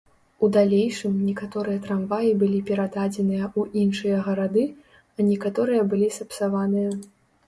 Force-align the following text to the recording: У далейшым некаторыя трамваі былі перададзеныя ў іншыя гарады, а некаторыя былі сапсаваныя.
У 0.45 0.47
далейшым 0.55 1.17
некаторыя 1.25 1.81
трамваі 1.83 2.31
былі 2.43 2.61
перададзеныя 2.69 3.43
ў 3.59 3.81
іншыя 3.81 4.17
гарады, 4.29 4.63
а 5.01 5.19
некаторыя 5.29 5.81
былі 5.93 6.09
сапсаваныя. 6.17 6.89